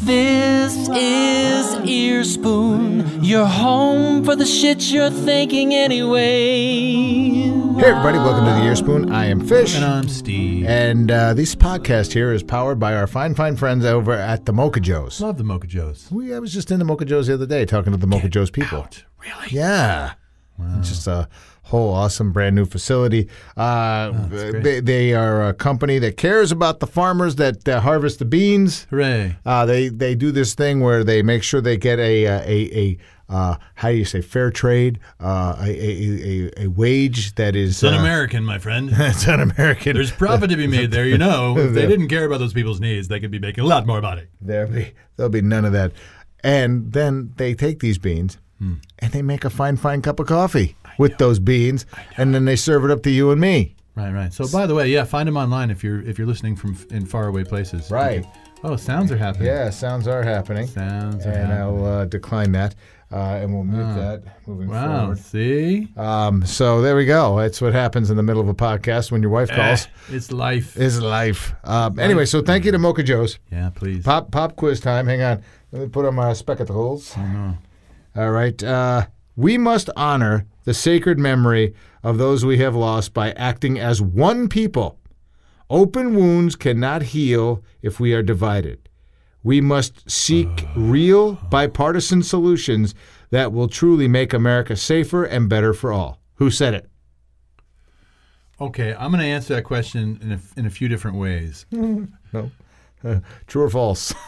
[0.00, 6.54] This is Earspoon, your home for the shit you're thinking anyway.
[7.74, 9.12] Hey everybody, welcome to the Earspoon.
[9.12, 9.76] I am Fish.
[9.76, 10.66] And I'm Steve.
[10.66, 14.52] And uh, this podcast here is powered by our fine, fine friends over at the
[14.52, 15.20] Mocha Joes.
[15.20, 16.08] Love the Mocha Joes.
[16.10, 18.28] We, I was just in the Mocha Joes the other day talking to the Mocha
[18.28, 18.86] Joes people.
[19.20, 19.48] Really?
[19.50, 20.14] Yeah.
[20.78, 21.28] It's just a
[21.64, 23.28] whole awesome brand new facility.
[23.56, 24.62] Uh, great.
[24.62, 28.86] they, they are a company that cares about the farmers that uh, harvest the beans.
[28.90, 29.36] Hooray.
[29.44, 32.78] Uh, they they do this thing where they make sure they get a uh, a
[32.78, 37.56] a uh, how do you say fair trade uh, a, a, a a wage that
[37.56, 38.90] is It's un-American, my friend.
[38.92, 39.94] it's un-American.
[39.96, 41.56] There's profit to be made there, you know.
[41.64, 44.02] If they didn't care about those people's needs, they could be making a lot more
[44.02, 44.26] money.
[44.40, 45.92] There'll be there'll be none of that.
[46.42, 48.74] And then they take these beans Hmm.
[49.04, 51.86] And they make a fine fine cup of coffee with those beans,
[52.16, 53.74] and then they serve it up to you and me.
[53.96, 54.32] Right, right.
[54.32, 56.86] So, by the way, yeah, find them online if you're if you're listening from f-
[56.90, 57.90] in faraway places.
[57.90, 58.24] Right.
[58.64, 59.46] Oh, sounds are happening.
[59.48, 61.58] Yeah, sounds are happening, Sounds are and happening.
[61.80, 62.74] I'll uh, decline that,
[63.12, 65.00] uh, and we'll mute that moving Wow.
[65.00, 65.18] forward.
[65.18, 65.88] See?
[65.98, 67.36] Um, so there we go.
[67.38, 69.84] That's what happens in the middle of a podcast when your wife calls.
[69.84, 70.78] Eh, it's life.
[70.78, 71.54] It's life.
[71.62, 73.38] Um, anyway, so thank you to Mocha Joe's.
[73.52, 74.02] yeah, please.
[74.02, 75.06] Pop pop quiz time.
[75.08, 75.42] Hang on.
[75.70, 77.12] Let me put on my spectacles.
[77.18, 77.58] Oh, no.
[78.16, 78.62] All right.
[78.62, 84.00] Uh, we must honor the sacred memory of those we have lost by acting as
[84.00, 84.98] one people.
[85.68, 88.88] Open wounds cannot heal if we are divided.
[89.42, 92.94] We must seek real bipartisan solutions
[93.30, 96.20] that will truly make America safer and better for all.
[96.36, 96.88] Who said it?
[98.60, 101.66] Okay, I'm going to answer that question in a, in a few different ways.
[102.32, 102.50] No.
[103.04, 104.12] Uh, true or false?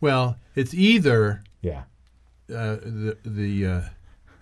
[0.00, 1.82] Well, it's either yeah.
[2.52, 3.80] Uh, the the uh,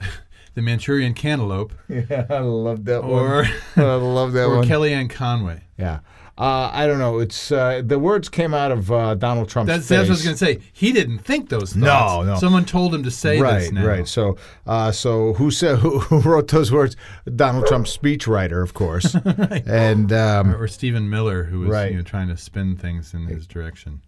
[0.55, 3.53] the Manchurian Cantaloupe Yeah, I love that or one.
[3.77, 4.69] I love that or one.
[4.69, 5.62] Kellyanne Conway.
[5.78, 6.00] yeah.
[6.41, 7.19] Uh, I don't know.
[7.19, 10.23] It's uh, the words came out of uh, Donald Trump's That's, that's what I was
[10.23, 10.61] going to say.
[10.73, 12.27] He didn't think those No, thoughts.
[12.28, 12.37] no.
[12.37, 13.84] Someone told him to say right, this now.
[13.84, 14.06] right.
[14.06, 16.94] So, uh, so who said who, who wrote those words?
[17.34, 19.16] Donald Trump's speechwriter, of course.
[19.25, 19.65] right.
[19.66, 21.91] And um, Or Stephen Miller, who was Right.
[21.91, 24.03] you know, trying to spin things in his direction.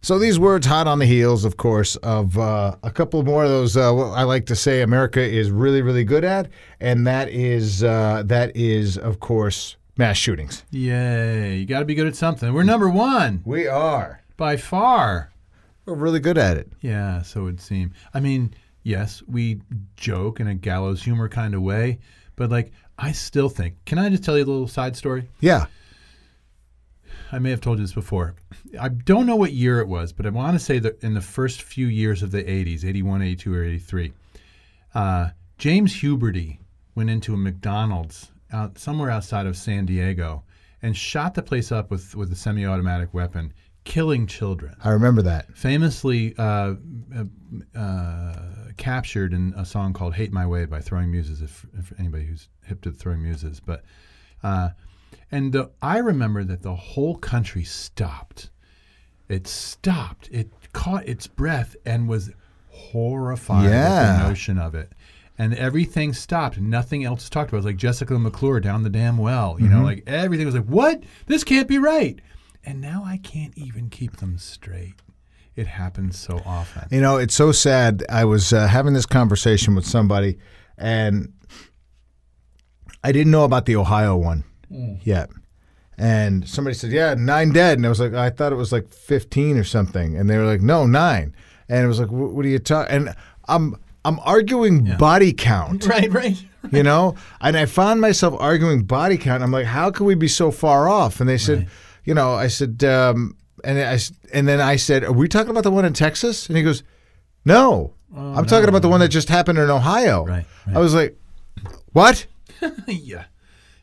[0.00, 3.50] So these words, hot on the heels, of course, of uh, a couple more of
[3.50, 3.76] those.
[3.76, 6.48] Uh, what I like to say America is really, really good at,
[6.80, 10.64] and that is uh, that is, of course, mass shootings.
[10.70, 11.56] Yay.
[11.56, 12.52] You got to be good at something.
[12.52, 14.22] We're number one We are.
[14.36, 15.30] by far.
[15.84, 16.70] We're really good at it.
[16.80, 17.92] Yeah, so it would seem.
[18.14, 19.60] I mean, yes, we
[19.96, 21.98] joke in a gallows humor kind of way,
[22.36, 23.76] but like, I still think.
[23.86, 25.28] Can I just tell you a little side story?
[25.40, 25.66] Yeah.
[27.30, 28.34] I may have told you this before.
[28.80, 31.20] I don't know what year it was, but I want to say that in the
[31.20, 34.12] first few years of the 80s, 81, 82, or 83,
[34.94, 36.58] uh, James Huberty
[36.94, 40.42] went into a McDonald's out somewhere outside of San Diego
[40.80, 43.52] and shot the place up with, with a semi automatic weapon,
[43.84, 44.74] killing children.
[44.82, 45.54] I remember that.
[45.56, 46.74] Famously uh,
[47.14, 48.34] uh, uh,
[48.76, 52.48] captured in a song called Hate My Way by Throwing Muses, if, if anybody who's
[52.64, 53.60] hip to Throwing Muses.
[53.60, 53.84] But
[54.42, 54.70] uh,
[55.30, 58.50] and the, I remember that the whole country stopped.
[59.28, 60.28] It stopped.
[60.32, 62.30] It caught its breath and was
[62.70, 64.92] horrified at the notion of it.
[65.36, 66.58] And everything stopped.
[66.58, 67.58] Nothing else was talked about.
[67.58, 69.56] It was like Jessica McClure down the damn well.
[69.60, 71.02] You know, like everything was like, what?
[71.26, 72.18] This can't be right.
[72.64, 74.94] And now I can't even keep them straight.
[75.54, 76.88] It happens so often.
[76.90, 78.04] You know, it's so sad.
[78.08, 80.38] I was uh, having this conversation with somebody,
[80.76, 81.32] and
[83.02, 85.30] I didn't know about the Ohio one yet.
[85.96, 88.88] And somebody said, "Yeah, nine dead," and I was like, "I thought it was like
[88.88, 91.34] fifteen or something," and they were like, "No, nine.
[91.68, 93.14] And it was like, "What are you talking?" And
[93.48, 93.74] I'm
[94.04, 95.86] I'm arguing body count.
[95.88, 96.44] Right, right.
[96.72, 100.26] you know and i found myself arguing body count i'm like how can we be
[100.28, 101.68] so far off and they said
[102.04, 103.98] you know i said um, and I,
[104.34, 106.82] and then i said are we talking about the one in texas and he goes
[107.44, 110.76] no i'm talking about the one that just happened in ohio Right, right.
[110.76, 111.16] i was like
[111.92, 112.26] what
[112.88, 113.24] yeah.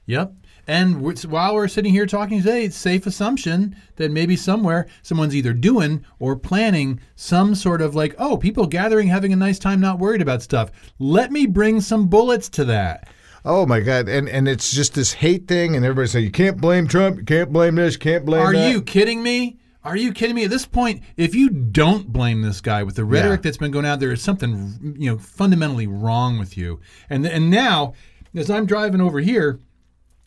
[0.06, 0.34] Yep.
[0.68, 5.54] And while we're sitting here talking today, it's safe assumption that maybe somewhere someone's either
[5.54, 10.00] doing or planning some sort of like, oh, people gathering, having a nice time, not
[10.00, 10.72] worried about stuff.
[11.00, 13.10] Let me bring some bullets to that.
[13.48, 16.60] oh my god and and it's just this hate thing and everybody's saying you can't
[16.60, 18.72] blame trump you can't blame this you can't blame Are that.
[18.72, 19.60] you kidding me?
[19.84, 20.46] Are you kidding me?
[20.46, 23.44] At this point, if you don't blame this guy with the rhetoric Yeah.
[23.44, 26.80] that's been going out there, is something you know fundamentally wrong with you.
[27.08, 27.94] And and now,
[28.34, 29.60] as I'm driving over here,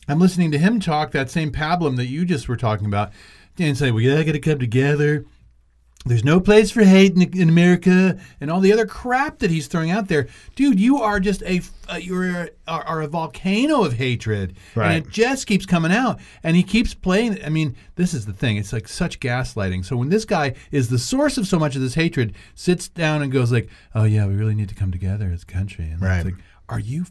[0.09, 3.11] I'm listening to him talk that same pablum that you just were talking about,
[3.57, 5.25] and say, "We gotta get to come together."
[6.05, 9.67] There's no place for hate in, in America and all the other crap that he's
[9.67, 10.27] throwing out there.
[10.55, 11.59] Dude, you are just a
[11.91, 14.93] uh, you're a, are, are a volcano of hatred, Right.
[14.95, 16.21] and it just keeps coming out.
[16.41, 17.43] And he keeps playing.
[17.43, 18.55] I mean, this is the thing.
[18.55, 19.83] It's like such gaslighting.
[19.83, 23.21] So when this guy is the source of so much of this hatred, sits down
[23.21, 26.01] and goes like, "Oh yeah, we really need to come together as a country," and
[26.01, 26.19] Right.
[26.19, 26.35] it's like,
[26.69, 27.05] are you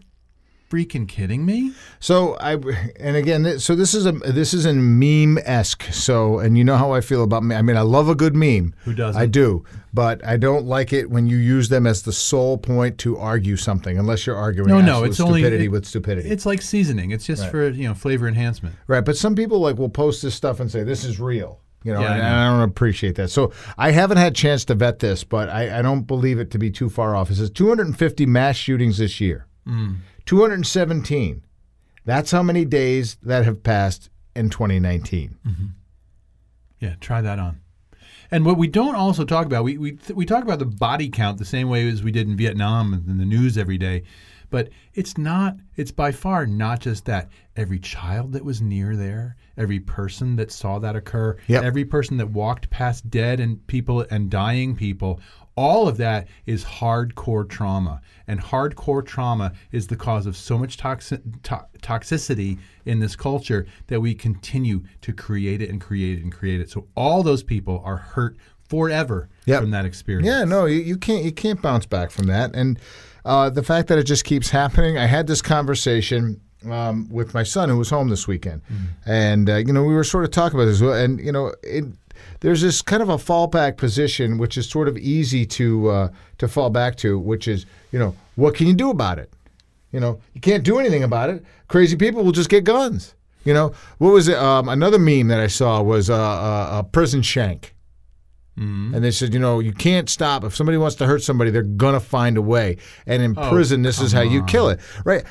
[0.70, 1.73] freaking kidding me?
[2.00, 2.53] So I
[3.00, 5.85] and again, so this is a this is a meme esque.
[5.93, 7.55] So and you know how I feel about me.
[7.55, 8.75] I mean, I love a good meme.
[8.85, 9.20] Who doesn't?
[9.20, 12.99] I do, but I don't like it when you use them as the sole point
[12.99, 16.29] to argue something, unless you're arguing No, no, it's only stupidity it- with stupidity.
[16.29, 17.11] It's like seasoning.
[17.11, 18.75] It's just for you know flavor enhancement.
[18.87, 21.61] Right, but some people like will post this stuff and say this is real.
[21.85, 22.26] You know, Yeah, I and, know.
[22.29, 23.31] and I don't appreciate that.
[23.31, 26.50] So I haven't had a chance to vet this, but I, I don't believe it
[26.50, 27.31] to be too far off.
[27.31, 29.99] It says 250 mass shootings this year, Mm.
[30.29, 31.43] 217.
[32.05, 35.39] That's how many days that have passed in 2019.
[35.47, 35.65] Mm-hmm.
[36.81, 37.61] Yeah, try that on.
[38.31, 41.39] And what we don't also talk about, we we we talk about the body count
[41.39, 44.03] the same way as we did in Vietnam and in the news every day,
[44.51, 45.57] but it's not.
[45.77, 47.31] It's by far not just that.
[47.57, 51.65] Every child that was near there, every person that saw that occur, Yep.
[51.65, 55.21] every person that walked past dead and people and dying people,
[55.59, 58.01] all of that is hardcore trauma.
[58.29, 63.67] And hardcore trauma is the cause of so much toxi- to- toxicity in this culture
[63.89, 66.71] that we continue to create it and create it and create it.
[66.71, 68.37] So all those people are hurt
[68.69, 69.61] forever Yep.
[69.63, 70.27] from that experience.
[70.29, 72.55] Yeah, no, you, you can't you can't bounce back from that.
[72.55, 72.79] And
[73.25, 74.97] uh, the fact that it just keeps happening.
[74.99, 76.41] I had this conversation
[76.71, 78.63] um, with my son who was home this weekend,
[79.07, 81.85] and uh, you know we were sort of talking about this, and you know it.
[82.41, 86.49] There's this kind of a fallback position, which is sort of easy to uh, to
[86.49, 89.32] fall back to, which is you know what can you do about it?
[89.93, 91.44] You know you can't do anything about it.
[91.69, 93.15] Crazy people will just get guns.
[93.44, 94.37] You know what was it?
[94.37, 97.75] Um, another meme that I saw was uh, a, a prison shank.
[98.59, 98.94] Mm-hmm.
[98.94, 100.43] And they said, you know, you can't stop.
[100.43, 102.79] If somebody wants to hurt somebody, they're going to find a way.
[103.06, 104.81] And in Oh, prison, this is how you kill it.
[105.05, 105.23] Right?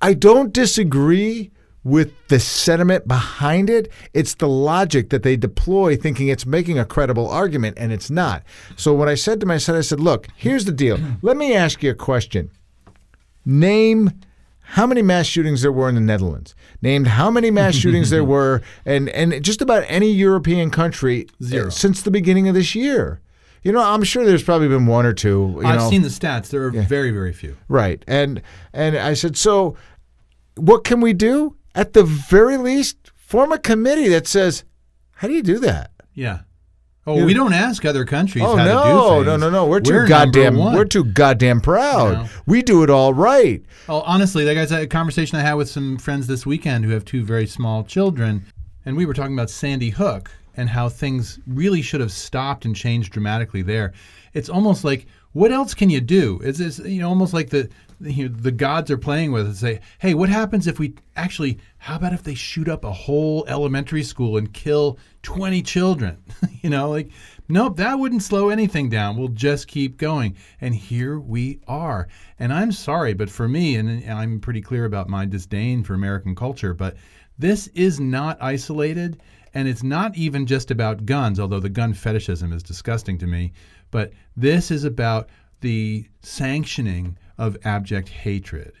[0.00, 1.50] I don't disagree
[1.84, 3.90] with the sentiment behind it.
[4.12, 8.42] It's the logic that they deploy thinking it's making a credible argument, and it's not.
[8.76, 10.98] So what I said to my son, I said, look, here's the deal.
[11.22, 12.50] Let me ask you a question.
[13.44, 14.10] Name
[14.72, 16.54] how many mass shootings there were in the Netherlands.
[16.82, 21.44] Named how many mass shootings there were, and and just about any European country uh,
[21.44, 21.70] Zero.
[21.70, 23.20] since the beginning of this year.
[23.62, 25.58] You know, I'm sure there's probably been one or two.
[25.60, 26.50] You I've know, seen the stats.
[26.50, 27.56] There are very, very few.
[27.68, 28.42] right, and
[28.72, 29.76] and I said, so
[30.54, 31.56] what can we do?
[31.78, 34.64] At the very least, form a committee that says,
[35.12, 35.92] how do you do that?
[36.12, 36.40] Yeah.
[37.06, 39.26] Oh, we don't ask other countries Oh how to do no, things.
[39.26, 39.66] no, no, no!
[39.66, 40.56] We're too number goddamn.
[40.58, 42.08] We're too goddamn proud.
[42.08, 42.28] You know?
[42.46, 43.62] We do it all right.
[43.88, 47.04] Oh, honestly, I said, a conversation I had with some friends this weekend who have
[47.04, 48.44] two very small children,
[48.84, 52.74] and we were talking about Sandy Hook and how things really should have stopped and
[52.74, 53.94] changed dramatically there.
[54.34, 56.40] It's almost like, what else can you do?
[56.42, 57.70] It's, it's you know almost like the
[58.00, 59.56] you know, the gods are playing with it.
[59.56, 61.58] Say, hey, what happens if we actually?
[61.78, 66.22] How about if they shoot up a whole elementary school and kill twenty children?
[66.62, 67.10] you know, like.
[67.50, 69.16] Nope, that wouldn't slow anything down.
[69.16, 70.36] We'll just keep going.
[70.60, 72.06] And here we are.
[72.38, 76.34] And I'm sorry, but for me, and I'm pretty clear about my disdain for American
[76.34, 76.98] culture, but
[77.38, 79.22] this is not isolated.
[79.54, 83.52] And it's not even just about guns, although the gun fetishism is disgusting to me.
[83.90, 85.30] But this is about
[85.60, 88.72] the sanctioning of abject hatred.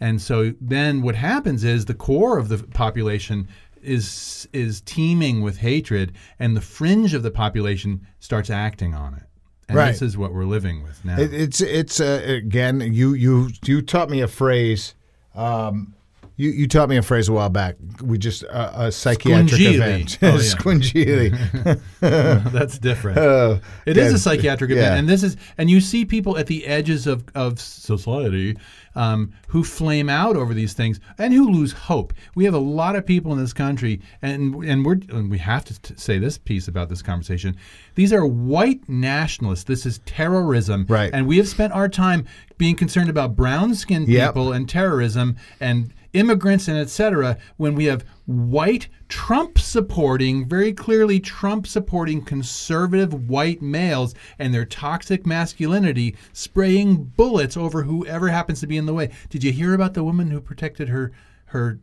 [0.00, 3.48] And so then what happens is the core of the population
[3.82, 9.22] is is teeming with hatred and the fringe of the population starts acting on it.
[9.68, 9.92] And Right.
[9.92, 11.18] this is what we're living with now.
[11.18, 12.80] It, it's it's uh, again.
[12.80, 14.94] You you you taught me a phrase.
[15.34, 15.94] Um,
[16.36, 17.76] you, you taught me a phrase a while back.
[18.02, 19.74] We just uh, a psychiatric Squingili.
[19.74, 20.18] event.
[20.22, 20.36] Oh.
[20.38, 21.80] Squingili.
[22.00, 23.18] That's different.
[23.18, 24.16] Uh, It is yeah.
[24.16, 24.96] a psychiatric event, Yeah.
[24.96, 28.56] and this is, and you see people at the edges of of society
[28.96, 32.12] um, who flame out over these things and who lose hope.
[32.34, 35.64] We have a lot of people in this country, and and we're and we have
[35.66, 37.56] to t- say this piece about this conversation.
[37.94, 39.64] These are white nationalists.
[39.64, 41.10] This is terrorism, Right.
[41.12, 42.26] And we have spent our time
[42.58, 44.30] being concerned about brown skinned Yep.
[44.30, 50.72] people and terrorism and immigrants and et cetera when we have white Trump supporting, very
[50.72, 58.60] clearly Trump supporting conservative white males and their toxic masculinity spraying bullets over whoever happens
[58.60, 59.10] to be in the way.
[59.28, 61.12] Did you hear about the woman who protected her
[61.46, 61.80] her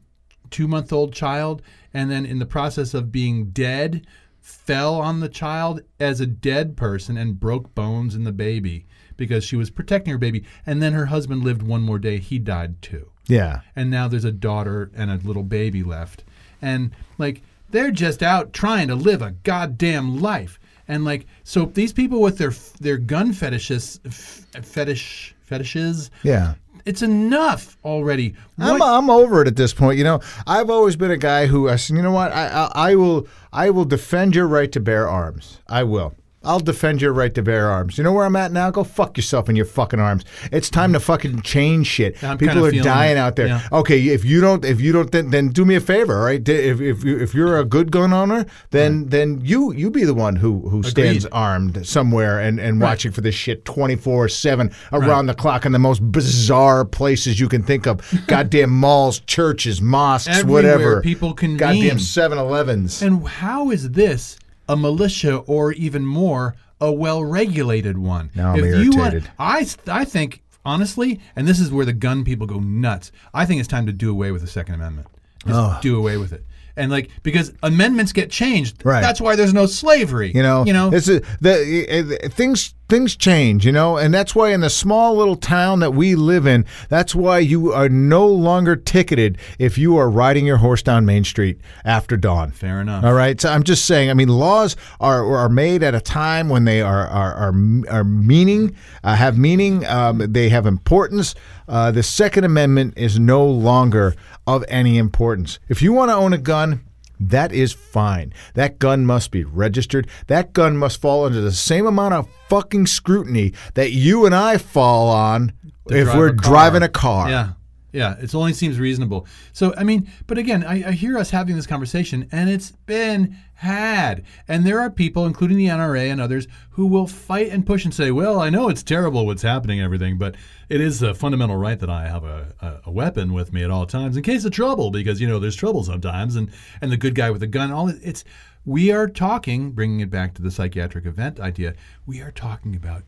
[0.49, 1.61] two month old child
[1.93, 4.05] and then in the process of being dead
[4.39, 9.43] fell on the child as a dead person and broke bones in the baby because
[9.43, 10.43] she was protecting her baby?
[10.65, 12.17] And then her husband lived one more day.
[12.17, 13.61] He died too yeah.
[13.75, 16.23] and now there's a daughter and a little baby left
[16.61, 21.93] and like they're just out trying to live a goddamn life And like, so these
[21.93, 22.51] people with their
[22.81, 26.55] their gun fetishes, f- fetish fetishes, Yeah.
[26.85, 28.33] it's enough already.
[28.57, 29.97] I'm, I'm over it at this point.
[29.97, 32.91] You know, I've always been a guy who I said, you know what, I, I
[32.91, 35.59] I will I will defend your right to bear arms.
[35.69, 36.13] I will.
[36.43, 37.97] I'll defend your right to bear arms.
[37.97, 38.71] You know where I'm at now?
[38.71, 40.23] Go fuck yourself in your fucking arms.
[40.51, 42.21] It's time to fucking change shit.
[42.23, 43.19] I'm People are dying it.
[43.19, 43.47] out there.
[43.47, 43.67] Yeah.
[43.71, 46.47] Okay, if you don't, if you don't, then, then do me a favor, all right?
[46.47, 50.15] If if you if you're a good gun owner, then then you you be the
[50.15, 55.27] one who who stands armed somewhere and and watching for this shit 24 seven around
[55.27, 58.01] the clock in the most bizarre places you can think of.
[58.27, 61.01] Goddamn malls, churches, mosques, Everywhere whatever.
[61.01, 61.57] people convene.
[61.57, 63.01] Goddamn 7-Elevens.
[63.01, 64.37] And how is this
[64.71, 68.31] a militia or even more a well-regulated one?
[68.35, 69.29] Now I'm you want, irritated.
[69.37, 73.11] I I think honestly, and this is where the gun people go nuts.
[73.33, 75.07] I think it's time to do away with the Second Amendment.
[75.45, 76.45] Just do away with it.
[76.77, 78.85] And like because amendments get changed.
[78.85, 79.01] Right.
[79.01, 80.31] That's why there's no slavery.
[80.33, 80.89] You know, You know.
[80.89, 83.65] this is the uh, things things change.
[83.65, 87.15] You know, and that's why in the small little town that we live in, that's
[87.15, 91.59] why you are no longer ticketed if you are riding your horse down Main Street
[91.83, 92.51] after dawn.
[92.51, 93.03] Fair enough.
[93.03, 93.39] All right.
[93.41, 94.11] So I'm just saying.
[94.11, 97.53] I mean, laws are are made at a time when they are are are,
[97.89, 99.85] are meaning uh, have meaning.
[99.87, 101.33] Um, they have importance.
[101.67, 104.13] Uh, the Second Amendment is no longer
[104.45, 105.59] of any importance.
[105.69, 106.81] If you want to own a gun.
[107.21, 108.33] That is fine.
[108.55, 110.07] That gun must be registered.
[110.27, 114.57] That gun must fall under the same amount of fucking scrutiny that you and I
[114.57, 115.53] fall on
[115.87, 117.29] to if we're a driving a car.
[117.29, 117.49] Yeah.
[117.91, 119.27] Yeah, it only seems reasonable.
[119.51, 123.35] So, I mean, but again, I, I hear us having this conversation, and it's been
[123.55, 124.23] had.
[124.47, 127.93] And there are people, including the NRA and others, who will fight and push and
[127.93, 130.35] say, well, I know it's terrible what's happening everything, but
[130.69, 133.69] it is a fundamental right that I have a, a, a weapon with me at
[133.69, 136.37] all times in case of trouble, because, you know, there's trouble sometimes.
[136.37, 138.23] And, and the good guy with the gun, all it's,
[138.65, 143.03] we are talking, bringing it back to the psychiatric event idea, we are talking about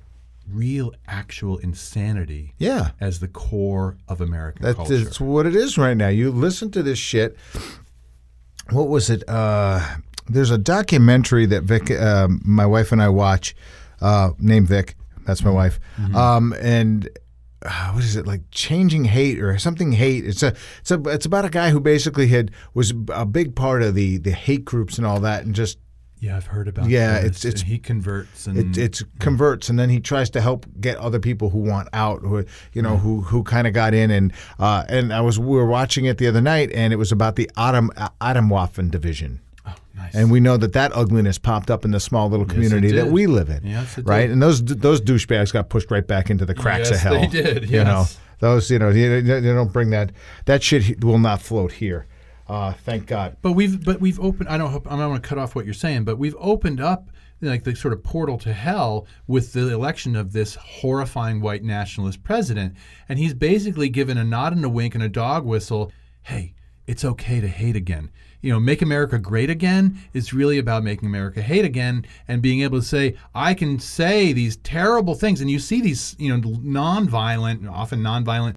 [0.50, 2.92] real, actual insanity Yeah.
[3.00, 4.96] as the core of American That's culture.
[4.96, 6.10] it's what it is right now.
[6.10, 7.38] You listen to this shit.
[8.70, 9.24] What was it?
[9.28, 9.80] Uh,
[10.30, 13.56] there's a documentary that Vic, uh, my wife and I watch,
[14.02, 14.96] uh, named Vic.
[15.26, 15.80] That's my wife.
[15.98, 16.16] Mm-hmm.
[16.16, 17.10] Um, and
[17.66, 18.42] uh, what is it like?
[18.52, 20.26] Changing hate or something hate?
[20.26, 23.82] It's a it's a it's about a guy who basically had was a big part
[23.84, 25.78] of the the hate groups and all that, and just
[26.24, 26.88] yeah, I've heard about.
[26.90, 30.66] Yeah, it's- it's- he converts and it, it's converts and then he tries to help
[30.80, 34.10] get other people who want out who you know who who kind of got in
[34.10, 37.12] and uh, and I was we were watching it the other night and it was
[37.12, 40.16] about the Adam Atomwaffen division oh, nice.
[40.16, 43.28] and we know that that ugliness popped up in the small little community that we
[43.28, 46.90] live in Yes, right and those those douchebags got pushed right back into the cracks
[46.90, 47.72] Yes, of hell they did, yes.
[47.72, 48.18] you know yes.
[48.40, 50.12] those you know you, you don't bring that
[50.46, 52.06] that shit will not float here
[52.48, 54.50] uh, thank God But we've but we've opened.
[54.50, 56.82] I don't hope I don't want to cut off what you're saying, but we've opened
[56.82, 57.10] up
[57.42, 62.24] like the sort of portal to hell with the election of this horrifying white nationalist
[62.24, 62.76] president,
[63.10, 65.92] and he's basically given a nod and a wink and a dog whistle.
[66.24, 66.54] Hey,
[66.88, 68.12] it's okay to hate again.
[68.42, 72.62] You know, make America great again is really about making America hate again and being
[72.62, 75.40] able to say, I can say these terrible things.
[75.40, 78.56] And you see these, you know, nonviolent, often nonviolent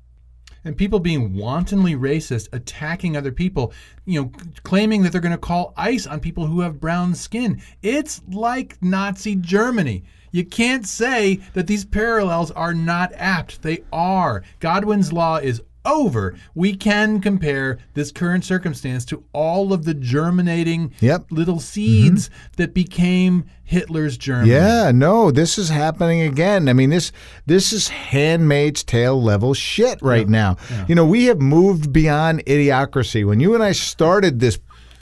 [0.67, 3.73] and people being wantonly racist, attacking other people,
[4.05, 4.33] you know,
[4.65, 7.63] claiming that they're going to call ICE on people who have brown skin.
[7.83, 10.03] It's like Nazi Germany.
[10.33, 13.63] You can't say that these parallels are not apt.
[13.63, 14.43] They are.
[14.59, 16.37] Godwin's law is over.
[16.55, 21.27] We can compare this current circumstance to all of the germinating Yep.
[21.31, 22.53] little seeds mm-hmm.
[22.57, 24.51] that became Hitler's Germany.
[24.53, 26.69] Yeah, no, this is happening again.
[26.69, 27.11] I mean, this
[27.47, 30.57] this is Handmaid's Tale level shit right now.
[30.87, 33.27] You know, we have moved beyond idiocracy.
[33.27, 34.57] When you and I started this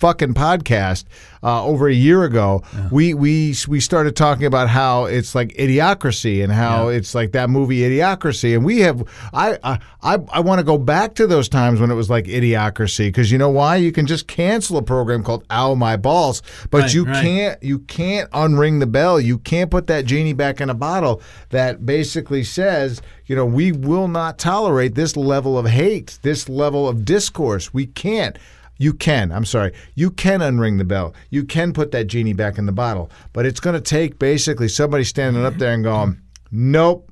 [0.04, 1.04] fucking podcast
[1.42, 6.44] uh, over a year ago, we we we started talking about how it's like idiocracy
[6.44, 10.58] and how it's like that movie Idiocracy, and we have I I I, I want
[10.58, 13.76] to go back to those times when it was like idiocracy because you know why
[13.76, 17.22] you can just cancel a program called Ow My Balls, but Right, you right.
[17.22, 19.18] can't you can't unring the bell.
[19.18, 23.72] You can't put that genie back in a bottle that basically says, you know, we
[23.72, 27.72] will not tolerate this level of hate, this level of discourse.
[27.72, 28.38] We can't.
[28.76, 29.30] You can.
[29.30, 29.72] I'm sorry.
[29.94, 31.14] You can unring the bell.
[31.30, 33.10] You can put that genie back in the bottle.
[33.32, 37.10] But it's going to take basically somebody standing up there and going, nope.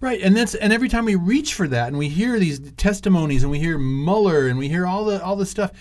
[0.00, 3.42] Right, and that's and every time we reach for that, and we hear these testimonies,
[3.42, 5.72] and we hear Mueller, and we hear all the all the stuff,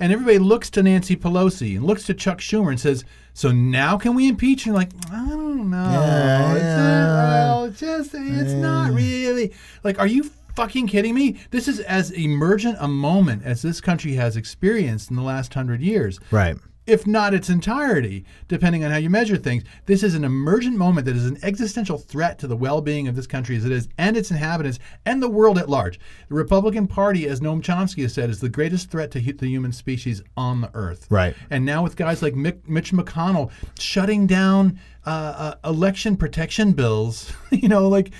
[0.00, 3.96] and everybody looks to Nancy Pelosi and looks to Chuck Schumer and says, "So now
[3.96, 5.90] can we impeach?" And like, I don't know.
[5.90, 7.06] Yeah, it's, yeah.
[7.06, 9.52] well, it's just it's not really
[9.84, 10.00] like.
[10.00, 10.24] Are you
[10.60, 11.38] fucking kidding me?
[11.50, 15.80] This is as emergent a moment as this country has experienced in the last hundred
[15.80, 16.54] years Right.
[16.86, 19.62] if not its entirety, depending on how you measure things.
[19.86, 23.16] This is an emergent moment that is an existential threat to the well being of
[23.16, 25.98] this country as it is, and its inhabitants, and the world at large.
[26.28, 29.72] The Republican Party, as Noam Chomsky has said, is the greatest threat to the human
[29.72, 31.06] species on the earth.
[31.08, 31.34] Right.
[31.48, 37.32] And now with guys like Mick, Mitch McConnell shutting down uh, uh, election protection bills,
[37.50, 38.10] you know, like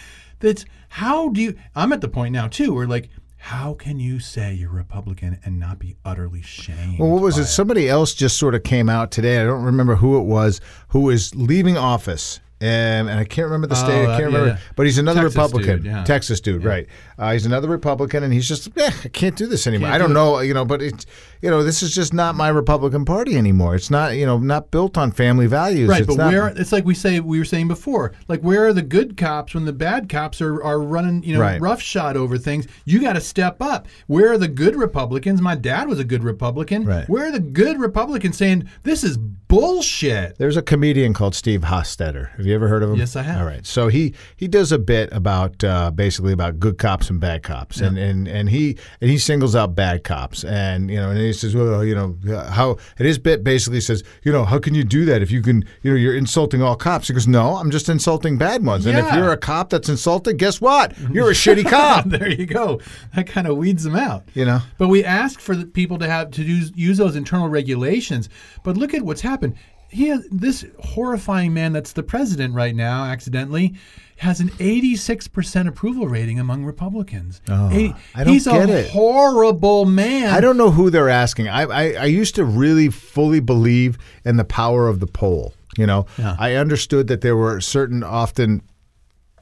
[0.40, 1.56] that's how do you?
[1.75, 5.59] I'm at the point now too where like, how can you say you're Republican and
[5.59, 6.99] not be utterly shamed?
[6.99, 7.47] Well, what was by it?
[7.47, 9.40] Somebody else just sort of came out today.
[9.40, 12.40] I don't remember who it was who is leaving office.
[12.62, 14.04] And, and I can't remember the state.
[14.06, 14.46] Oh, I can't yeah, remember.
[14.48, 14.58] yeah.
[14.76, 15.76] But he's another Texas Republican.
[15.78, 16.04] dude, yeah.
[16.04, 16.86] Texas dude, right.
[17.18, 19.88] Uh, he's another Republican, and he's just, eh, I can't do this anymore.
[19.88, 20.14] Can't I don't do it.
[20.14, 21.06] know, you know, but it's,
[21.40, 23.74] you know, this is just not my Republican Party anymore.
[23.74, 25.88] It's not, you know, not built on family values.
[25.88, 28.66] Right, it's but not, where it's like we say we were saying before, like where
[28.66, 31.60] are the good cops when the bad cops are, are running, you know, Right.
[31.60, 32.66] roughshod over things?
[32.84, 33.88] You got to step up.
[34.06, 35.40] Where are the good Republicans?
[35.40, 36.84] My dad was a good Republican.
[36.84, 37.08] Right.
[37.08, 40.36] Where are the good Republicans saying this is bullshit?
[40.38, 42.36] There's a comedian called Steve Hofstetter.
[42.36, 42.97] Have you ever heard of him?
[42.97, 43.40] Yes, I have.
[43.40, 43.64] All right.
[43.64, 47.80] So he he does a bit about uh, basically about good cops and bad cops,
[47.80, 51.33] and, and and he and he singles out bad cops, and you know, and he
[51.33, 52.16] says, well, you know,
[52.50, 55.42] how and his bit basically says, you know, how can you do that if you
[55.42, 57.09] can, you know, you're insulting all cops?
[57.09, 60.38] He goes, no, I'm just insulting bad ones, and if you're a cop that's insulted,
[60.38, 60.99] guess what?
[61.12, 62.07] You're a shitty cop.
[62.07, 62.80] there you go.
[63.14, 64.25] That kind of weeds them out.
[64.35, 64.61] You know.
[64.78, 68.28] But we ask for the people to have to use, use those internal regulations.
[68.62, 69.57] But look at what's happened.
[69.90, 73.75] He has, this horrifying man that's the president right now, accidentally,
[74.18, 77.40] has an 86% approval rating among Republicans.
[77.49, 77.68] Oh,
[78.14, 78.90] I don't he's get a it.
[78.90, 80.32] horrible man.
[80.32, 81.49] I don't know who they're asking.
[81.49, 85.54] I, I I used to really fully believe in the power of the poll.
[85.78, 86.37] You know, Yeah.
[86.38, 88.62] I understood that there were certain often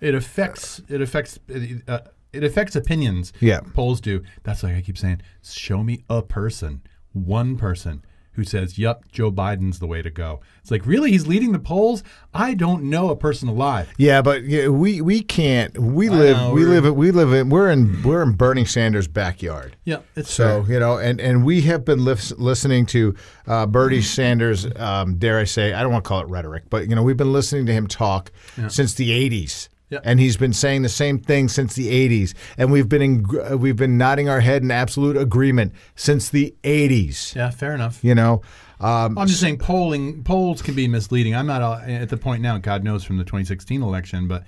[0.00, 1.38] It affects it affects
[1.88, 1.98] uh,
[2.32, 3.32] it affects opinions.
[3.40, 3.60] Yeah.
[3.74, 4.22] polls do.
[4.44, 5.22] That's like I keep saying.
[5.42, 8.04] Show me a person, one person
[8.38, 11.58] who says, "Yep, Joe Biden's the way to go." It's like really, he's leading the
[11.58, 12.04] polls.
[12.32, 13.92] I don't know a person alive.
[13.98, 15.76] Yeah, but yeah, we we can't.
[15.76, 16.36] We live.
[16.36, 16.94] know, we live.
[16.94, 17.48] We live in.
[17.50, 18.00] We're in.
[18.04, 19.76] We're in Bernie Sanders' backyard.
[19.84, 20.74] Yeah, it's So fair.
[20.74, 23.14] you know, and and we have been lis- listening to
[23.48, 24.66] uh, Bernie Sanders.
[24.76, 25.72] Um, dare I say?
[25.72, 27.88] I don't want to call it rhetoric, but you know, we've been listening to him
[27.88, 28.30] talk
[28.68, 29.68] since the '80s.
[29.90, 30.00] Yeah.
[30.04, 33.76] And he's been saying the same thing since the '80s, and we've been in, we've
[33.76, 37.34] been nodding our head in absolute agreement since the '80s.
[37.34, 38.04] Yeah, fair enough.
[38.04, 38.42] You know,
[38.80, 41.34] um, I'm just saying polling polls can be misleading.
[41.34, 42.58] I'm not uh, at the point now.
[42.58, 44.44] God knows from the 2016 election, but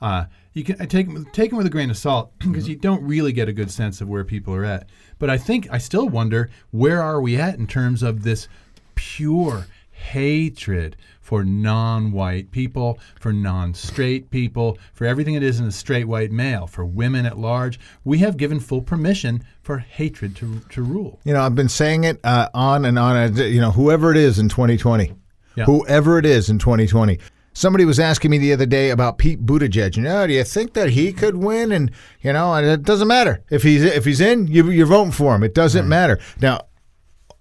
[0.00, 3.02] uh, you can I take take them with a grain of salt because you don't
[3.02, 4.88] really get a good sense of where people are at.
[5.18, 8.48] But I think I still wonder where are we at in terms of this
[8.94, 9.66] pure
[10.00, 16.66] hatred for non-white people, for non-straight people, for everything that isn't a straight white male,
[16.66, 17.78] for women at large.
[18.04, 21.20] We have given full permission for hatred to to rule.
[21.24, 23.36] You know, I've been saying it uh, on and on.
[23.36, 25.12] You know, whoever it is in 2020,
[25.56, 25.64] Yeah.
[25.66, 27.18] whoever it is in 2020.
[27.52, 29.96] Somebody was asking me the other day about Pete Buttigieg.
[29.96, 31.72] You know, do you think that he could win?
[31.72, 31.90] And
[32.22, 35.34] you know, and it doesn't matter if he's if he's in, you, you're voting for
[35.34, 35.42] him.
[35.42, 36.18] It doesn't matter.
[36.40, 36.62] Now,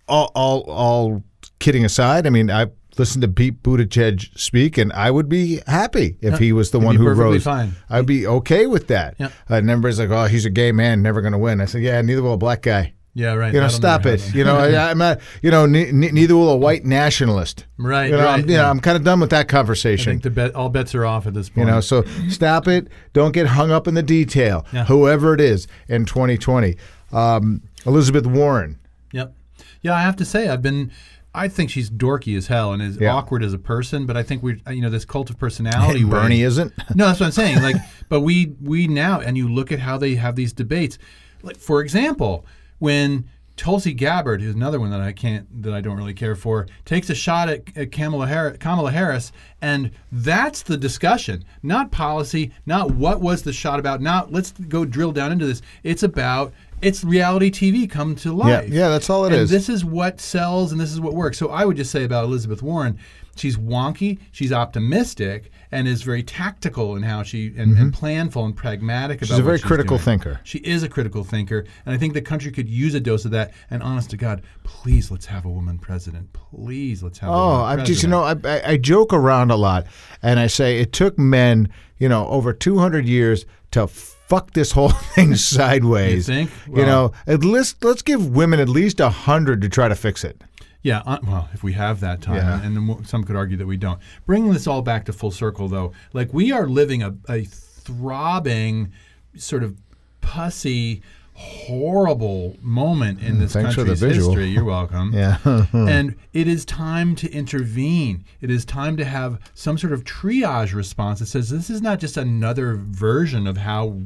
[0.07, 1.23] all, all all
[1.59, 2.67] kidding aside, I mean, I
[2.97, 6.95] listened to Pete Buttigieg speak, and I would be happy if he was the one
[6.95, 7.43] who rose.
[7.43, 7.75] fine.
[7.89, 9.15] I'd be okay with that.
[9.19, 9.27] Yeah.
[9.49, 11.81] Uh, and everybody's like, "Oh, he's a gay man, never going to win." I said,
[11.81, 13.53] "Yeah, neither will a black guy." Yeah, right.
[13.53, 14.33] You know, stop it.
[14.33, 15.19] You know, I, I'm not.
[15.41, 17.65] You know, ne- ne- neither will a white nationalist.
[17.77, 18.61] Right, You know, right, I'm, you yeah.
[18.61, 20.13] know, I'm kind of done with that I conversation.
[20.13, 21.67] think the bet, all bets are off at this point.
[21.67, 22.87] you know, so stop it.
[23.13, 24.65] Don't get hung up in the detail.
[24.71, 24.85] Yeah.
[24.85, 26.75] Whoever it is in 2020,
[27.11, 28.77] um, Elizabeth Warren.
[29.11, 29.33] Yep.
[29.81, 30.91] Yeah, I have to say, I've been.
[31.33, 33.13] I think she's dorky as hell and is Yeah.
[33.13, 34.05] awkward as a person.
[34.05, 36.03] But I think we, uh, you know, this cult of personality.
[36.03, 36.73] way- Bernie isn't.
[36.95, 37.61] No, that's what I'm saying.
[37.61, 37.75] Like,
[38.09, 40.97] but we we now, and you look at how they have these debates.
[41.43, 42.45] Like, for example,
[42.79, 46.65] when Tulsi Gabbard, who's another one that I can't, that I don't really care for,
[46.85, 52.51] takes a shot at, at Kamala, Harris, Kamala Harris, and that's the discussion, not policy,
[52.65, 55.61] not what was the shot about, not let's go drill down into this.
[55.83, 58.69] It's about it's reality TV come to life.
[58.69, 59.43] yeah, that's all it it is.
[59.43, 59.49] is.
[59.67, 61.37] This is what sells, and this is what works.
[61.37, 62.97] So I would just say about Elizabeth Warren,
[63.35, 68.55] she's wonky, she's optimistic, and is very tactical in how she and, and planful and
[68.55, 69.17] pragmatic.
[69.17, 69.25] Mm-hmm.
[69.25, 70.05] She's about a very what critical doing.
[70.19, 70.39] thinker.
[70.43, 73.31] She is a critical thinker, and I think the country could use a dose of
[73.31, 73.53] that.
[73.69, 76.33] And honest to God, please let's have a woman president.
[76.33, 77.29] Please let's have.
[77.29, 79.85] a Oh, woman I just you know I, I I joke around a lot,
[80.21, 83.87] and I say it took men you know over 200 years to
[84.29, 86.29] fuck this whole thing sideways.
[86.29, 86.51] You think?
[86.67, 90.23] you know, at least let's give women at least a hundred to try to fix
[90.23, 90.41] it.
[90.81, 92.61] Yeah, uh, well, if we have that time, Yeah.
[92.63, 93.99] and then some could argue that we don't.
[94.25, 98.93] Bringing this all back to full circle, though, like we are living a, a throbbing,
[99.35, 99.75] sort of
[100.21, 101.01] pussy,
[101.39, 104.47] horrible moment in this Mm, thanks for the country's history.
[104.49, 105.13] You're welcome.
[105.19, 105.37] Yeah.
[105.73, 108.25] and it is time to intervene.
[108.41, 111.99] It is time to have some sort of triage response that says this is not
[111.99, 114.01] just another version of how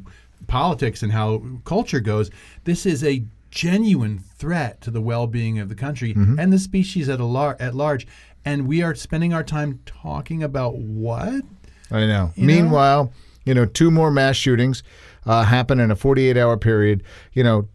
[0.47, 2.29] politics and how culture goes.
[2.65, 6.39] This is a genuine threat to the well-being of the country Mm-hmm.
[6.39, 8.05] and the species at a lar- at large.
[8.45, 11.43] And we are spending our time talking about what?
[11.91, 12.31] I know.
[12.35, 12.53] You know?
[12.53, 13.13] Meanwhile,
[13.45, 14.83] you know, two more mass shootings
[15.25, 17.03] uh, happen in a 48 hour period.
[17.33, 17.67] You know,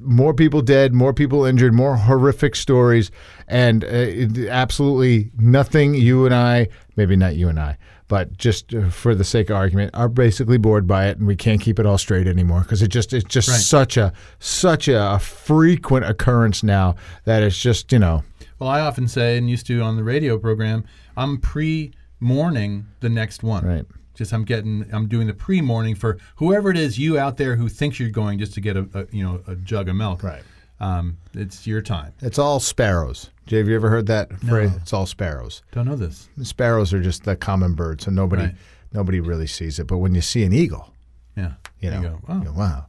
[0.00, 3.10] more people dead, more people injured, more horrific stories,
[3.46, 8.74] and uh, it- absolutely nothing you and I, maybe not you and I, but just
[8.74, 11.78] uh, for the sake of argument, are basically bored by it, and we can't keep
[11.78, 13.60] it all straight anymore because it just it's just Right.
[13.60, 18.24] such a such a, frequent occurrence now that it's just you know
[18.58, 20.84] Well, I often say and used to on the radio program,
[21.16, 23.64] I'm pre-mourning the next one.
[23.64, 23.84] Right.
[24.14, 27.68] Just I'm getting I'm doing the pre-mourning for whoever it is you out there who
[27.68, 30.22] thinks you're going just to get a, a you know a jug of milk.
[30.22, 30.42] Right.
[30.80, 32.12] Um, it's your time.
[32.20, 33.30] it's all sparrows.
[33.46, 34.72] Jay, have you ever heard that phrase?
[34.76, 35.62] It's all sparrows.
[35.72, 36.28] Don't know this.
[36.42, 38.54] Sparrows are just the common bird, so nobody Right.
[38.92, 39.86] nobody really sees it.
[39.86, 40.92] But when you see an eagle,
[41.36, 41.52] Yeah.
[41.84, 42.20] You know, you go.
[42.28, 42.38] Oh.
[42.38, 42.86] you go, wow.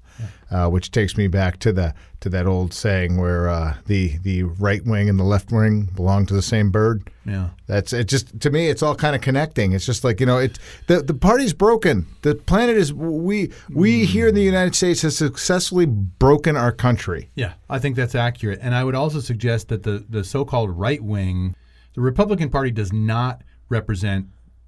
[0.50, 4.44] Uh, which takes me back to the to that old saying where uh, the the
[4.44, 7.10] right wing and the left wing belong to the same bird.
[7.26, 7.50] Yeah.
[7.68, 8.08] That's it.
[8.08, 9.74] Just to me, it's all kind of connecting.
[9.74, 12.06] It's just like you know, it the the party's broken.
[12.22, 17.30] The planet is we we here in the United States has successfully broken our country.
[17.36, 18.60] Yeah, I think that's accurate.
[18.62, 21.56] And I would also suggest that the, the so called right wing,
[21.96, 24.28] the Republican Party does not represent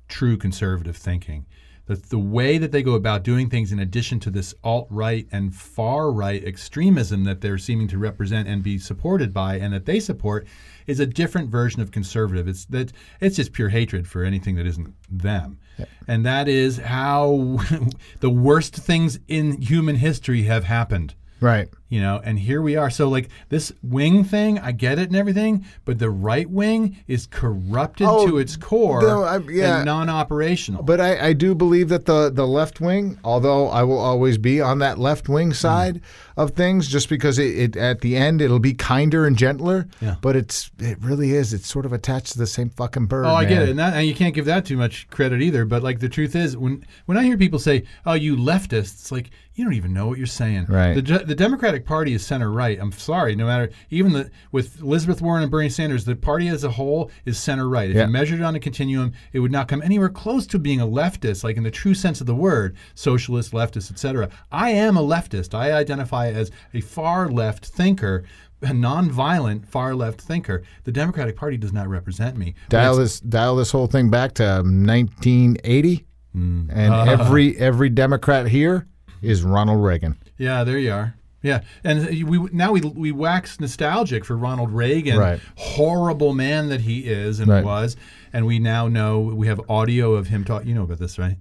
[0.09, 1.45] true conservative thinking.
[1.87, 5.27] The, the way that they go about doing things, in addition to this alt right
[5.31, 9.85] and far right extremism that they're seeming to represent and be supported by, and that
[9.85, 10.47] they support,
[10.85, 12.47] is a different version of conservative.
[12.47, 15.59] It's that it's just pure hatred for anything that isn't them,
[16.07, 17.59] and that is how
[18.19, 21.69] the worst things in human history have happened Right.
[21.89, 25.15] You know and here we are so like this wing thing i get it and
[25.15, 29.77] everything but the right wing is corrupted Oh, to its core no, I- yeah.
[29.77, 33.99] and non-operational But I, I do believe that the, the left wing, although I will
[33.99, 35.53] always be on that left wing mm-hmm.
[35.53, 36.01] side
[36.35, 39.87] of things, just because it, it at the end it'll be kinder and gentler.
[40.01, 40.15] Yeah.
[40.21, 41.53] But it's it really is.
[41.53, 43.25] It's sort of attached to the same fucking bird.
[43.25, 45.65] Oh, I get it, and, that, and you can't give that too much credit either.
[45.65, 49.31] But like the truth is, when when I hear people say, "Oh, you leftists," like
[49.55, 50.67] you don't even know what you're saying.
[50.69, 50.93] Right.
[50.93, 52.77] The, the Democratic Party is center right.
[52.79, 56.63] I'm sorry, no matter even the with Elizabeth Warren and Bernie Sanders, the party as
[56.63, 57.89] a whole is center right.
[57.89, 58.05] If Yeah.
[58.05, 60.87] you measured it on a continuum, it would not come anywhere close to being a
[60.87, 64.29] leftist, like in the true sense of the word, socialist, leftist, etc.
[64.51, 65.53] I am a leftist.
[65.53, 68.23] I identify as a far left thinker.
[68.63, 70.63] A non-violent far left thinker.
[70.83, 72.55] The Democratic Party does not represent me.
[72.69, 76.67] Dial this dial this whole thing back to 1980, Mm.
[76.71, 77.03] and Uh.
[77.07, 78.87] every every Democrat here
[79.21, 80.17] is Ronald Reagan.
[80.37, 81.15] Yeah, there you are.
[81.47, 85.39] Yeah, and we now we we wax nostalgic for Ronald Reagan, Right.
[85.55, 87.63] horrible man that he is and Right.
[87.63, 87.95] was,
[88.33, 90.65] and we now know we have audio of him talk.
[90.65, 91.37] You know about this, right?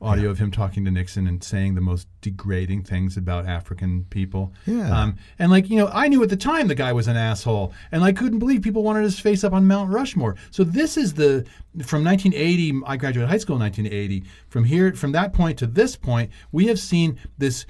[0.00, 4.52] Audio of him talking to Nixon and saying the most degrading things about African people.
[4.64, 4.96] Yeah.
[4.96, 7.72] Um, and like you know, I knew at the time the guy was an asshole,
[7.90, 10.36] and I couldn't believe people wanted his face up on Mount Rushmore.
[10.52, 11.44] So this is the
[11.84, 12.80] from 1980.
[12.86, 14.22] I graduated high school in 1980.
[14.48, 17.66] From here, from that point to this point, we have seen this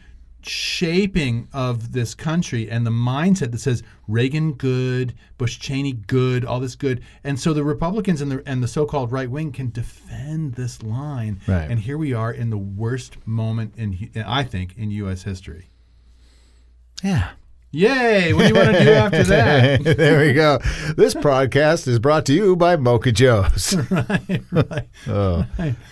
[0.48, 6.60] shaping of this country and the mindset that says Reagan good, Bush Cheney good, all
[6.60, 10.54] this good, and so the Republicans and the and the so-called right wing can defend
[10.54, 11.40] this line.
[11.46, 11.70] Right.
[11.70, 15.22] And here we are in the worst moment in I think in U.S.
[15.22, 15.70] history.
[17.02, 17.30] Yeah.
[17.70, 18.32] Yay!
[18.32, 19.84] What do you want to do after that?
[19.98, 20.58] there we go.
[20.96, 23.76] This podcast is brought to you by Mocha Joe's.
[23.90, 24.88] right, right.
[25.06, 25.44] Oh,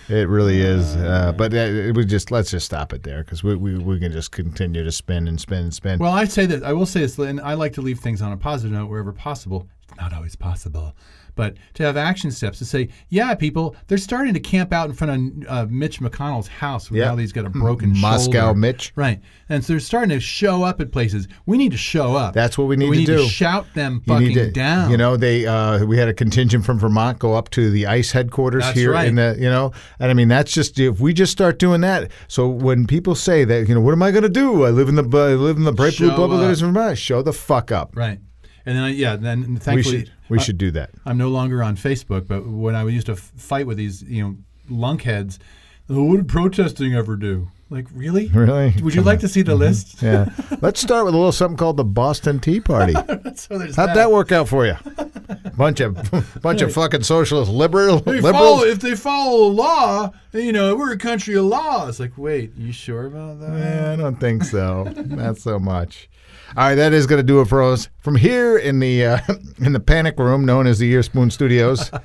[0.09, 0.95] it really is.
[0.95, 3.99] Uh, but uh, it would just let's just stop it there because we, we we
[3.99, 5.99] can just continue to spin and spin and spin.
[5.99, 8.31] Well, I say that I will say this, and I like to leave things on
[8.31, 9.67] a positive note wherever possible.
[9.83, 10.95] It's not always possible,
[11.37, 14.95] but to have action steps to say, yeah, people, they're starting to camp out in
[14.95, 17.05] front of uh, Mitch McConnell's house Yeah.
[17.05, 18.59] now he's got a broken Moscow shoulder.
[18.59, 18.91] Mitch.
[18.97, 19.21] right?
[19.47, 21.27] And so they're starting to show up at places.
[21.45, 22.33] We need to show up.
[22.33, 23.23] That's what we need we to need do.
[23.23, 24.91] to shout them You fucking to, down.
[24.91, 28.11] You know, they uh, we had a contingent from Vermont go up to the ICE
[28.11, 29.07] headquarters That's here right.
[29.07, 32.11] in the you know, and I mean that's just if we just start doing that.
[32.27, 34.65] So when people say that, you know, what am I going to do?
[34.65, 36.61] I live in the I live in the bright blue bubble that is.
[36.61, 36.97] Vermont.
[36.97, 37.95] Show the fuck up.
[37.95, 38.19] right?
[38.67, 40.89] And then I, yeah, then We thankfully should we uh, should do that.
[41.05, 44.21] I'm no longer on Facebook, but when I used to f- fight with these, you
[44.21, 44.35] know,
[44.69, 45.39] lunkheads,
[45.89, 47.47] oh, what did protesting ever do?
[47.69, 48.27] Like, really?
[48.27, 48.73] Really?
[48.81, 50.01] Would you like to see the list?
[50.01, 50.29] Yeah.
[50.61, 52.93] Let's start with a little something called the Boston Tea Party.
[53.35, 54.75] so How'd that work out for you?
[55.57, 55.95] bunch of
[56.41, 58.33] bunch of fucking socialist liberal They liberals.
[58.35, 61.87] follow, if they follow the law, you know, we're a country of law.
[61.87, 63.49] It's like, wait, you sure about that?
[63.51, 64.83] Eh, I don't think so.
[65.05, 66.09] Not so much.
[66.55, 69.19] All right, that is going to do it for us from here in the uh,
[69.59, 71.91] in the panic room known as the Earspoon Studios.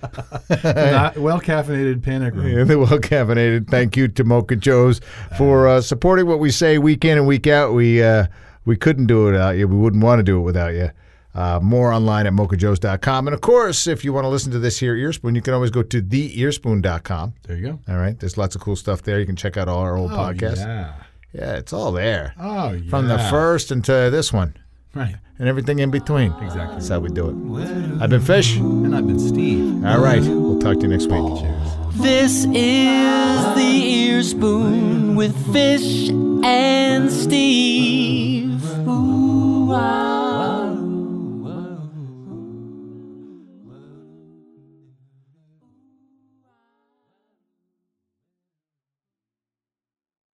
[1.22, 2.48] Well caffeinated panic room.
[2.48, 3.68] Yeah, the well caffeinated.
[3.68, 5.00] Thank you to Mocha Joe's
[5.36, 7.72] for uh, supporting what we say week in and week out.
[7.74, 8.26] We uh,
[8.64, 9.68] we couldn't do it without you.
[9.68, 10.90] We wouldn't want to do it without you.
[11.34, 13.26] Uh, more online at mochajoes.com.
[13.26, 15.70] And of course, if you want to listen to this here Earspoon, you can always
[15.70, 17.34] go to theearspoon.com.
[17.44, 17.80] There you go.
[17.88, 19.18] All right, there's lots of cool stuff there.
[19.18, 20.58] You can check out all our old podcasts.
[20.58, 20.92] Yeah.
[21.32, 22.34] Yeah, it's all there.
[22.38, 22.90] Oh, yeah.
[22.90, 24.54] From the first into this one
[24.94, 25.16] Right.
[25.38, 26.32] and everything in between.
[26.42, 26.74] Exactly.
[26.74, 28.02] That's how we do it.
[28.02, 28.56] I've been Fish.
[28.58, 29.84] And I've been Steve.
[29.84, 31.22] All right, we'll talk to you next week.
[31.40, 31.68] Cheers.
[31.96, 36.10] This is the ear spoon with Fish
[36.44, 38.62] and Steve.
[38.86, 40.21] Ooh, ah.